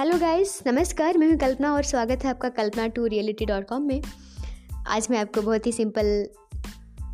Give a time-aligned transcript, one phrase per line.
[0.00, 3.82] Hello guys नमस्कार। मैं हूँ कल्पना और स्वागत है आपका Kalpana to reality dot com
[3.82, 4.02] में।
[4.88, 6.06] आज मैं आपको बहुत ही सिंपल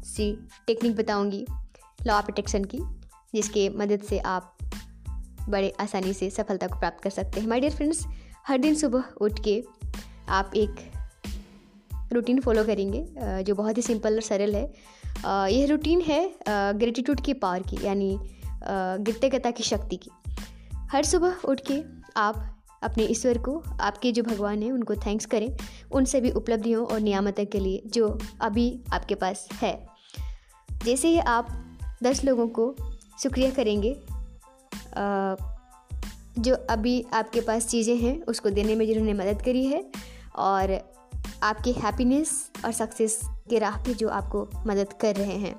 [0.05, 0.31] सी
[0.67, 1.45] टेक्निक बताऊँगी
[2.07, 2.79] लॉ प्रोटेक्शन की,
[3.35, 4.57] जिसके मदद से आप
[5.49, 8.05] बड़े आसानी से सफलता को प्राप्त कर सकते हैं। माय डियर फ्रेंड्स
[8.47, 9.63] हर दिन सुबह उठ के
[10.29, 10.81] आप एक
[12.13, 13.07] रूटीन फॉलो करेंगे
[13.43, 14.65] जो बहुत ही सिंपल और सरल है।
[15.53, 18.19] यह रूटीन है ग्रेटिट्यूड की पावर की, यानी
[18.63, 20.11] कृतज्ञता की शक्ति की।
[20.93, 21.83] हर सुबह उठ के
[22.17, 22.53] आप
[22.87, 25.49] अपने ईश्वर को, आपके जो भगवान हैं, उनको थैंक्स करें।
[25.93, 29.75] उन सभी उपलब्धियों और नियामतों के लिए, जो अभी आपके पास है।
[30.85, 31.49] जैसे ही आप
[32.03, 32.75] दस लोगों को
[33.23, 33.95] शुक्रिया करेंगे
[36.39, 39.85] जो अभी आपके पास चीज़ें हैं, उसको देने में जिन्होंने मदद करी है,
[40.39, 40.79] और
[41.43, 42.31] आपके हैप्पीनेस
[42.65, 45.55] और सक्सेस के राह पे जो आपको मदद कर रहे हैं।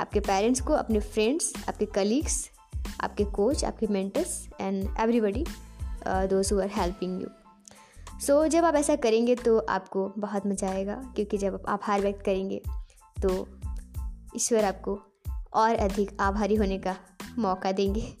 [0.00, 2.48] आपके पेरेंट्स को, अपने फ्रेंड्स आपके कलीग्स
[3.00, 5.44] आपके कोच आपके mentors and everybody
[6.08, 7.28] those who are helping you
[8.20, 12.24] so जब आप ऐसा करेंगे तो आपको बहुत मज़ा आएगा क्योंकि जब आप आभार व्यक्त
[12.24, 12.62] करेंगे
[13.22, 13.48] तो
[14.36, 14.98] ईश्वर आपको
[15.52, 16.96] और अधिक आभारी होने का
[17.38, 18.14] मौका देंगे।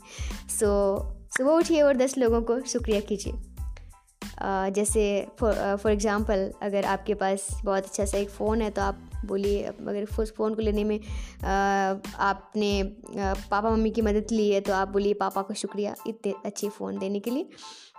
[0.50, 6.84] सो so, सुबह उठिए और दस लोगों को शुक्रिया कीजिए। Uh, जैसे फॉर एग्ज़ाम्पल अगर
[6.84, 10.84] आपके पास बहुत अच्छा सा एक फ़ोन है तो आप बोलिए, अगर फ़ोन को लेने
[10.84, 10.98] में
[11.44, 12.82] आपने
[13.14, 16.98] पापा मम्मी की मदद ली है तो आप बोलिए, पापा को शुक्रिया इतने अच्छे फ़ोन
[16.98, 17.48] देने के लिए।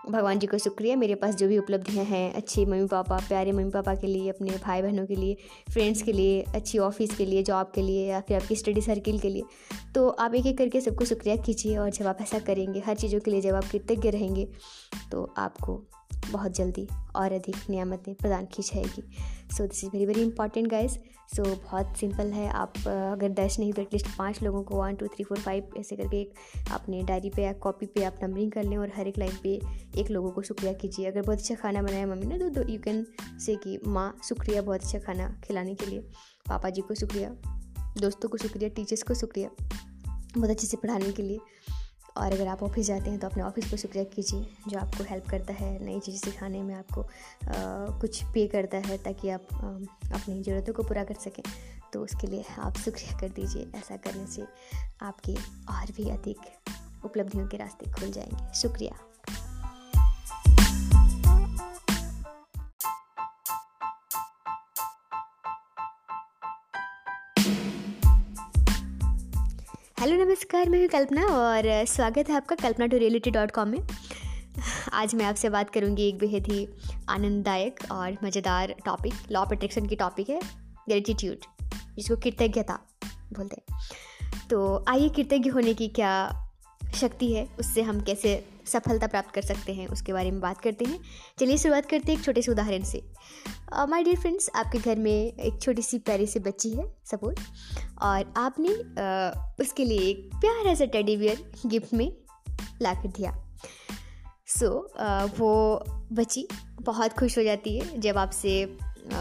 [0.10, 3.72] भगवान जी को शुक्रिया, मेरे पास जो भी उपलब्धियाँ हैं अच्छी मम्मी पापा, प्यारे मम्मी
[3.72, 5.38] पापा के लिए, अपने भाई बहनों के लिए
[5.72, 9.20] फ्रेंड्स के लिए, अच्छी ऑफ़िस के लिए जॉब के लिए, या फिर आपकी स्टडी सर्किल
[9.20, 9.44] के लिए।
[9.96, 13.20] तो आप एक एक करके सबको शुक्रिया कीजिए, और जब आप ऐसा करेंगे, हर चीज़ों
[13.20, 14.48] के लिए जब आप कृतज्ञ रहेंगे
[15.12, 15.82] तो आपको
[16.32, 19.04] बहुत जल्दी और अधिक नियामतें प्रदान की जाएगी।
[19.56, 20.98] So this is very very important guys
[21.36, 25.08] so बहुत सिंपल है। आप, अगर दस नहीं तो एटलीस्ट पाँच लोगों को one two
[25.08, 26.34] three four five ऐसे करके एक
[26.72, 29.60] अपने डायरी पे या कॉपी पे आप नंबरिंग कर लें और हर एक लाइन पे
[29.98, 33.06] एक लोगों को शुक्रिया कीजिए। अगर बहुत अच्छा खाना बनाया मम्मी ने तो यू कैन
[33.46, 36.00] से कि, माँ, शुक्रिया बहुत अच्छा खाना खिलाने के लिए।
[36.50, 37.30] पापा जी को शुक्रिया,
[38.00, 39.50] दोस्तों को शुक्रिया टीचर्स को शुक्रिया
[40.38, 41.40] बहुत अच्छे से पढ़ाने के लिए।
[42.18, 45.30] और अगर आप ऑफ़िस जाते हैं तो अपने ऑफ़िस को शुक्रिया कीजिए जो आपको हेल्प
[45.30, 47.08] करता है नई चीज़ सिखाने में आपको आ,
[48.00, 49.58] कुछ पे करता है ताकि आप आ,
[50.16, 51.44] अपनी ज़रूरतों को पूरा कर सकें
[51.94, 54.46] तो उसके लिए आप शुक्रिया कर दीजिए ऐसा करने से
[55.02, 55.36] आपके
[55.70, 56.38] और भी अधिक
[57.06, 59.05] उपलब्धियों के रास्ते खुल जाएँगे। शुक्रिया।
[70.06, 73.80] हेलो, नमस्कार, मैं हूँ कल्पना और स्वागत है आपका Kalpana to reality dot com में।
[74.94, 76.68] आज मैं आपसे बात करूँगी एक बेहद ही
[77.10, 80.40] आनंददायक और मज़ेदार टॉपिक लॉ ऑफ़ अट्रैक्शन की टॉपिक है
[80.90, 81.46] ग्रेटिट्यूड
[81.96, 82.80] जिसको कृतज्ञता
[83.34, 86.14] बोलते हैं। तो आइए, कृतज्ञ होने की क्या
[86.96, 88.36] शक्ति है, उससे हम कैसे
[88.68, 91.00] सफलता प्राप्त कर सकते हैं उसके बारे में बात करते हैं।
[91.40, 93.02] चलिए शुरुआत करते हैं एक छोटे से उदाहरण से।
[93.90, 97.40] माय डियर फ्रेंड्स आपके घर में एक छोटी सी प्यारी सी बच्ची है सपोज़
[98.02, 102.12] और आपने uh, उसके लिए एक प्यारा सा टेडी बियर गिफ्ट में
[102.82, 103.36] ला कर दिया।
[104.48, 106.48] सो so, uh, वो बच्ची
[106.82, 108.66] बहुत खुश हो जाती है जब आपसे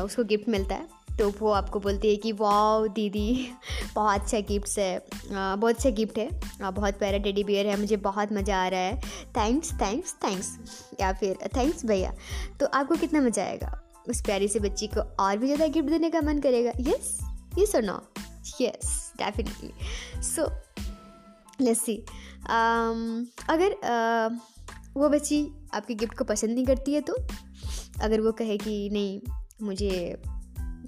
[0.02, 3.50] उसको गिफ्ट मिलता है। तो वो आपको बोलती है कि वाह दीदी
[3.94, 4.98] बहुत अच्छा गिफ्ट है।
[5.30, 6.28] बहुत अच्छा गिफ्ट है।
[6.62, 9.00] बहुत प्यारा टेडी बियर है मुझे बहुत मज़ा आ रहा है।
[9.36, 10.50] थैंक्स थैंक्स थैंक्स
[11.00, 12.12] या फिर थैंक्स भैया।
[12.60, 13.80] तो आपको कितना मज़ा आएगा?
[14.08, 16.72] उस प्यारी से बच्ची को और भी ज़्यादा गिफ्ट देने का मन करेगा?
[16.80, 17.18] यस
[17.58, 18.00] यस और no
[18.60, 20.46] yes definitely so
[21.60, 21.96] let's see
[22.46, 24.38] अगर uh,
[24.96, 27.14] वो बच्ची आपके गिफ्ट को पसंद नहीं करती है तो?
[28.02, 29.20] अगर वो कहे कि नहीं
[29.62, 30.22] मुझे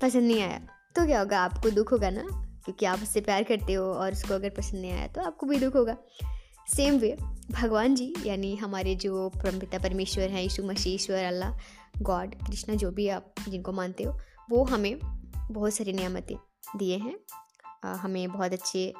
[0.02, 0.58] पसंद नहीं आया।
[0.96, 1.40] तो क्या होगा?
[1.40, 2.22] आपको दुख होगा ना?
[2.64, 5.58] क्योंकि आप उससे प्यार करते हो और उसको अगर पसंद नहीं आया तो आपको भी
[5.58, 5.96] दुख होगा।
[6.68, 7.16] सेम वे
[7.50, 11.52] भगवान जी, यानी हमारे जो परमपिता परमेश्वर हैं, यीशु मसीह ईश्वर अल्लाह,
[12.02, 14.18] गॉड, कृष्णा, जो भी आप जिनको मानते हो,
[14.50, 14.98] वो हमें
[15.50, 16.36] बहुत सारी नियामतें
[16.76, 17.16] दिए हैं।
[17.96, 18.94] हमें बहुत अच्छे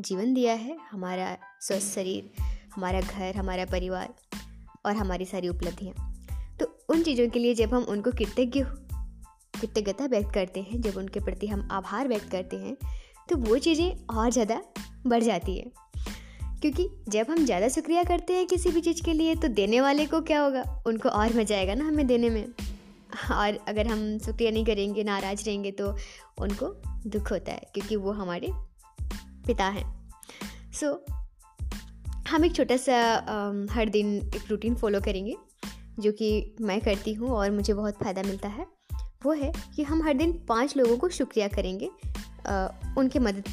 [0.00, 2.30] जीवन दिया है। हमारा स्वस्थ शरीर,
[2.74, 4.14] हमारा घर, हमारा परिवार
[4.86, 6.12] और हमारी सारी उपलब्धियाँ।
[6.60, 8.64] तो उन चीज़ों के लिए जब हम उनको कृतज्ञ
[9.60, 12.76] कृतज्ञता व्यक्त करते हैं जब उनके प्रति हम आभार व्यक्त करते हैं
[13.28, 14.60] तो वो चीज़ें और ज़्यादा
[15.06, 15.70] बढ़ जाती है।
[16.60, 20.06] क्योंकि जब हम ज़्यादा शुक्रिया करते हैं किसी भी चीज़ के लिए तो देने वाले
[20.06, 20.62] को क्या होगा?
[20.86, 22.44] उनको और मज़ा आएगा ना हमें देने में।
[23.32, 25.94] और अगर हम शुक्रिया नहीं करेंगे नाराज़ रहेंगे तो
[26.38, 26.66] उनको
[27.06, 28.48] दुख होता है क्योंकि वो हमारे
[29.46, 29.84] पिता हैं।
[30.72, 31.12] सो so,
[32.28, 32.96] हम एक छोटा सा
[33.70, 35.36] हर दिन एक रूटीन फॉलो करेंगे
[36.00, 38.66] जो कि मैं करती हूँ और मुझे बहुत फ़ायदा मिलता है।
[39.24, 41.90] वो है कि हम हर दिन पाँच लोगों को शुक्रिया करेंगे
[42.46, 42.68] आ,
[42.98, 43.44] उनके मदद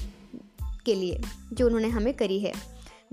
[0.86, 1.22] के लिए
[1.54, 2.54] जो उन्होंने हमें करी है।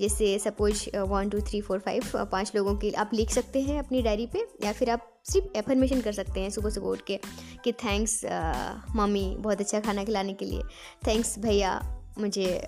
[0.01, 4.03] जैसे suppose one two three four five पाँच लोगों की आप लिख सकते हैं अपनी
[4.03, 7.19] डायरी पे या फिर आप सिर्फ़ एफर्मेशन कर सकते हैं सुबह सुबह उठ के
[7.65, 8.21] कि थैंक्स
[8.97, 10.63] मम्मी बहुत अच्छा खाना खिलाने के लिए
[11.07, 11.81] थैंक्स भैया
[12.19, 12.67] मुझे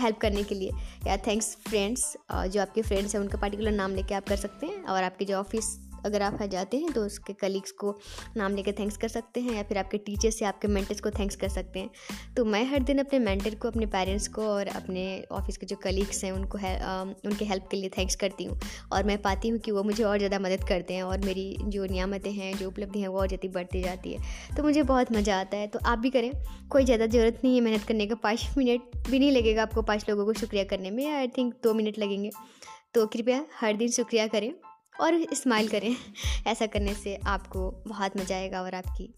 [0.00, 0.70] हेल्प करने के लिए
[1.06, 4.84] या थैंक्स फ्रेंड्स जो आपके फ्रेंड्स हैं उनका पर्टिकुलर नाम लेके आप कर सकते हैं
[4.84, 7.94] और आपके जो ऑफ़िस अगर आप जाते हैं तो उसके कलीग्स को
[8.36, 11.36] नाम लेकर थैंक्स कर सकते हैं या फिर आपके टीचर्स या आपके मेंटर्स को थैंक्स
[11.36, 15.04] कर सकते हैं। तो मैं हर दिन अपने मेंटर को अपने पेरेंट्स को और अपने
[15.32, 18.58] ऑफ़िस के जो कलीग्स हैं उनको है, आ, उनके हेल्प के लिए थैंक्स करती हूँ।
[18.92, 21.84] और मैं पाती हूँ कि वो मुझे और ज़्यादा मदद करते हैं और मेरी जो
[21.84, 25.38] नियामतें हैं जो उपलब्धि हैं वो और ज़्यादा बढ़ती जाती है। तो मुझे बहुत मज़ा
[25.40, 26.30] आता है। तो आप भी करें।
[26.68, 30.08] कोई ज़्यादा ज़रूरत नहीं है मेहनत करने का। पाँच मिनट भी नहीं लगेगा आपको पाँच
[30.08, 32.30] लोगों को शुक्रिया करने में। आई थिंक दो मिनट लगेंगे।
[32.94, 34.52] तो कृपया हर दिन शुक्रिया करें।
[35.00, 35.96] और स्माइल करें।
[36.46, 39.14] ऐसा करने से आपको बहुत मज़ा आएगा और आपकी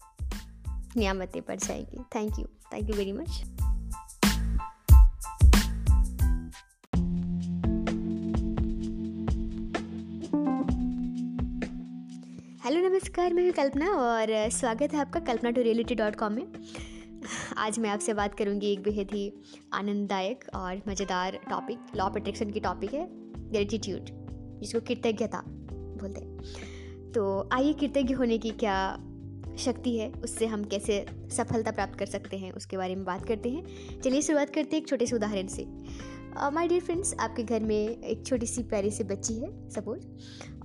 [0.97, 3.43] नियामतें बढ़ जाएँगी। Thank you thank you very much
[12.65, 16.47] hello नमस्कार, मैं हूँ कल्पना और स्वागत है आपका Kalpana to reality dot com में।
[17.57, 19.31] आज मैं आपसे बात करूँगी एक बेहद ही
[19.73, 23.07] आनंददायक और मज़ेदार टॉपिक लॉ अट्रैक्शन की टॉपिक है
[23.51, 24.05] ग्रेटिट्यूड
[24.59, 25.43] जिसको कृतज्ञता
[25.97, 28.97] बोलते हैं। तो आइए कृतज्ञ होने की क्या
[29.57, 33.49] शक्ति है उससे हम कैसे सफलता प्राप्त कर सकते हैं उसके बारे में बात करते
[33.49, 35.65] हैं। चलिए शुरुआत करते हैं एक छोटे से उदाहरण से।
[36.53, 40.05] माय डियर फ्रेंड्स आपके घर में एक छोटी सी प्यारी सी बच्ची है सपोज़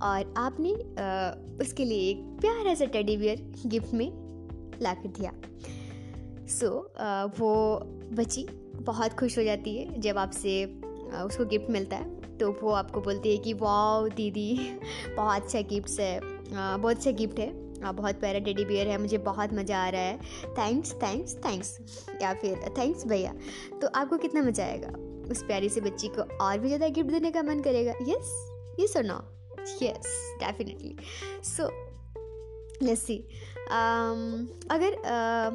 [0.01, 4.07] और आपने uh, उसके लिए एक प्यारा सा टेडी बियर गिफ्ट में
[4.81, 5.31] ला कर दिया।
[6.47, 7.79] सो so, uh, वो
[8.13, 8.47] बच्ची
[8.81, 10.79] बहुत खुश हो जाती है जब आपसे
[11.09, 14.77] uh, उसको गिफ्ट मिलता है। तो वो आपको बोलती है कि वाह दीदी
[15.15, 17.51] बहुत अच्छा गिफ्ट है। बहुत अच्छा गिफ्ट है।
[17.83, 20.17] बहुत प्यारा टेडी बियर है मुझे बहुत मज़ा आ रहा है।
[20.57, 21.77] थैंक्स थैंक्स थैंक्स
[22.21, 23.33] या फिर थैंक्स भैया।
[23.81, 24.89] तो आपको कितना मज़ा आएगा?
[25.31, 27.93] उस प्यारी से बच्ची को और भी ज़्यादा गिफ्ट देने का मन करेगा?
[28.07, 28.33] यस
[28.79, 29.19] यस और no
[29.81, 30.95] yes definitely
[31.43, 31.67] so
[32.83, 33.17] let's see
[34.71, 35.51] अगर uh,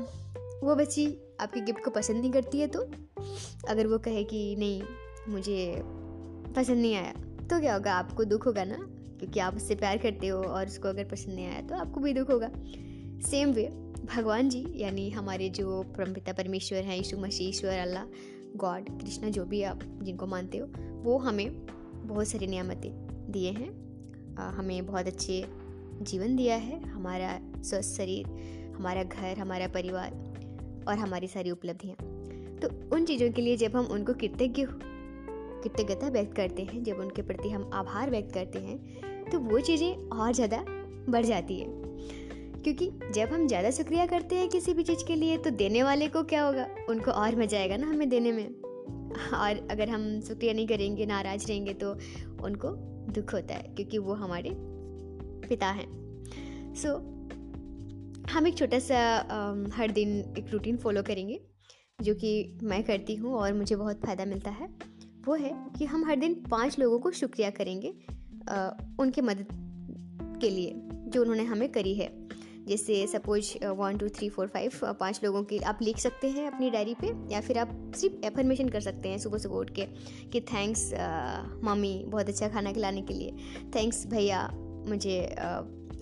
[0.65, 1.07] वो बच्ची
[1.41, 2.81] आपके गिफ्ट को पसंद नहीं करती है तो?
[3.69, 4.83] अगर वो कहे कि नहीं
[5.29, 5.83] मुझे
[6.57, 7.13] पसंद नहीं आया।
[7.43, 8.77] तो क्या होगा, आपको दुख होगा ना,
[9.19, 12.13] क्योंकि आप उससे प्यार करते हो और उसको अगर पसंद नहीं आया तो आपको भी
[12.13, 12.51] दुख होगा।
[13.23, 13.69] सेम वे
[14.07, 18.05] भगवान जी, यानी हमारे जो परमपिता परमेश्वर हैं, यीशु मसीह, ईश्वर, अल्लाह,
[18.57, 20.67] गॉड, कृष्णा, जो भी आप जिनको मानते हो,
[21.03, 21.67] वो हमें
[22.07, 22.91] बहुत सारी नियामतें
[23.33, 23.71] दिए हैं।
[24.57, 25.45] हमें बहुत अच्छे
[26.03, 28.27] जीवन दिया है, हमारा स्वस्थ शरीर,
[28.77, 30.11] हमारा घर, हमारा परिवार
[30.89, 31.97] और हमारी सारी उपलब्धियाँ।
[32.59, 34.67] तो उन चीज़ों के लिए जब हम उनको कृतज्ञ
[35.69, 40.09] कृतज्ञता व्यक्त करते हैं जब उनके प्रति हम आभार व्यक्त करते हैं तो वो चीज़ें
[40.09, 40.65] और ज़्यादा
[41.09, 41.67] बढ़ जाती है।
[42.63, 46.09] क्योंकि जब हम ज़्यादा शुक्रिया करते हैं किसी भी चीज़ के लिए तो देने वाले
[46.09, 46.67] को क्या होगा?
[46.89, 48.47] उनको और मज़ा आएगा ना हमें देने में।
[49.35, 51.93] और अगर हम शुक्रिया नहीं करेंगे नाराज़ रहेंगे तो
[52.45, 52.71] उनको
[53.13, 54.51] दुख होता है क्योंकि वो हमारे
[55.49, 55.87] पिता हैं।
[56.75, 58.99] सो so, हम एक छोटा सा
[59.75, 61.41] हर दिन एक रूटीन फॉलो करेंगे
[62.03, 64.69] जो कि मैं करती हूँ और मुझे बहुत फ़ायदा मिलता है।
[65.29, 67.95] वो है कि हम हर दिन पाँच लोगों को शुक्रिया करेंगे
[68.49, 69.49] आ, उनके मदद
[70.41, 70.73] के लिए
[71.09, 72.27] जो उन्होंने हमें करी है।
[72.69, 76.71] जैसे suppose one two three four five पाँच लोगों की आप लिख सकते हैं अपनी
[76.71, 79.87] डायरी पे या फिर आप सिर्फ़ एफर्मेशन कर सकते हैं सुबह सुबह उठ के
[80.33, 80.91] कि थैंक्स
[81.65, 83.33] मम्मी बहुत अच्छा खाना खिलाने के लिए
[83.77, 84.49] थैंक्स भैया
[84.89, 85.37] मुझे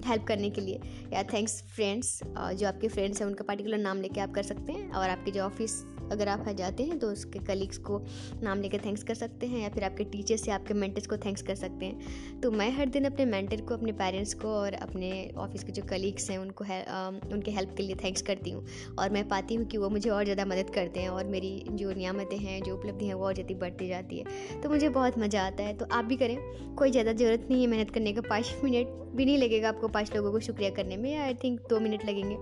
[0.06, 0.80] हेल्प करने के लिए
[1.12, 4.90] या थैंक्स फ्रेंड्स जो आपके फ्रेंड्स हैं उनका पर्टिकुलर नाम लेके आप कर सकते हैं
[4.90, 8.00] और आपके जो ऑफ़िस अगर आप जाते हैं तो उसके कलीग्स को
[8.42, 11.42] नाम लेकर थैंक्स कर सकते हैं या फिर आपके टीचर्स या आपके मेंटर्स को थैंक्स
[11.42, 15.10] कर सकते हैं। तो मैं हर दिन अपने मेंटर को अपने पेरेंट्स को और अपने
[15.36, 18.64] ऑफ़िस के जो कलीग्स हैं उनको है, आ, उनके हेल्प के लिए थैंक्स करती हूँ।
[18.98, 21.92] और मैं पाती हूँ कि वो मुझे और ज़्यादा मदद करते हैं और मेरी जो
[21.92, 25.46] नियामतें हैं जो उपलब्धि हैं वो और ज़्यादा बढ़ती जाती है। तो मुझे बहुत मज़ा
[25.46, 26.36] आता है। तो आप भी करें।
[26.76, 30.14] कोई ज़्यादा ज़रूरत नहीं है मेहनत करने का। पाँच मिनट भी नहीं लगेगा आपको पाँच
[30.16, 32.36] लोगों को शुक्रिया करने में। आई थिंक दो मिनट लगेंगे।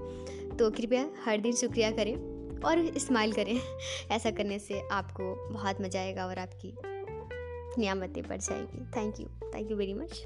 [0.56, 2.31] तो कृपया हर दिन शुक्रिया करें।
[2.64, 3.60] और इस्माइल करें।
[4.10, 6.74] ऐसा करने से आपको बहुत मज़ा आएगा और आपकी
[7.78, 10.22] नियामतें बढ़ जाएगी। Thank you thank you very much